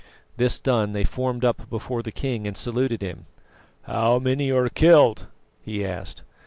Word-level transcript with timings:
This 0.37 0.57
done, 0.57 0.93
they 0.93 1.03
formed 1.03 1.45
up 1.45 1.69
before 1.69 2.01
the 2.01 2.11
king 2.11 2.47
and 2.47 2.57
saluted 2.57 3.03
him. 3.03 3.27
"How 3.83 4.17
many 4.17 4.49
are 4.51 4.67
killed?" 4.67 5.27
he 5.63 5.85
asked. 5.85 6.23